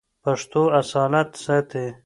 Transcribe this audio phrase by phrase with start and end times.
[0.23, 1.85] پښتو اصالت ساتي.